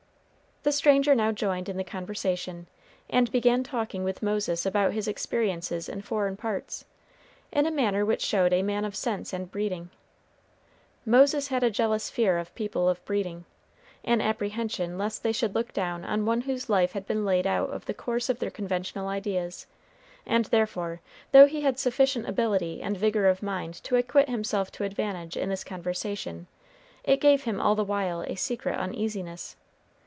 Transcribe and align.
The 0.63 0.71
stranger 0.71 1.15
now 1.15 1.31
joined 1.31 1.69
in 1.69 1.77
the 1.77 1.83
conversation, 1.83 2.67
and 3.09 3.31
began 3.31 3.63
talking 3.63 4.03
with 4.03 4.21
Moses 4.21 4.63
about 4.63 4.93
his 4.93 5.07
experiences 5.07 5.89
in 5.89 6.03
foreign 6.03 6.37
parts, 6.37 6.85
in 7.51 7.65
a 7.65 7.71
manner 7.71 8.05
which 8.05 8.21
showed 8.21 8.53
a 8.53 8.61
man 8.61 8.85
of 8.85 8.95
sense 8.95 9.33
and 9.33 9.49
breeding. 9.51 9.89
Moses 11.03 11.47
had 11.47 11.63
a 11.63 11.71
jealous 11.71 12.11
fear 12.11 12.37
of 12.37 12.53
people 12.53 12.87
of 12.87 13.03
breeding, 13.05 13.45
an 14.03 14.21
apprehension 14.21 14.99
lest 14.99 15.23
they 15.23 15.31
should 15.31 15.55
look 15.55 15.73
down 15.73 16.05
on 16.05 16.27
one 16.27 16.41
whose 16.41 16.69
life 16.69 16.91
had 16.91 17.07
been 17.07 17.25
laid 17.25 17.47
out 17.47 17.71
of 17.71 17.87
the 17.87 17.93
course 17.95 18.29
of 18.29 18.37
their 18.37 18.51
conventional 18.51 19.07
ideas; 19.07 19.65
and 20.27 20.45
therefore, 20.45 21.01
though 21.31 21.47
he 21.47 21.61
had 21.61 21.79
sufficient 21.79 22.29
ability 22.29 22.83
and 22.83 22.97
vigor 22.97 23.27
of 23.27 23.41
mind 23.41 23.73
to 23.83 23.95
acquit 23.95 24.29
himself 24.29 24.71
to 24.71 24.83
advantage 24.83 25.35
in 25.35 25.49
this 25.49 25.63
conversation, 25.63 26.45
it 27.03 27.19
gave 27.19 27.45
him 27.45 27.59
all 27.59 27.73
the 27.73 27.83
while 27.83 28.21
a 28.21 28.35
secret 28.35 28.77
uneasiness. 28.77 29.55